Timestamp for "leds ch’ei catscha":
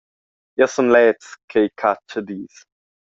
0.95-2.19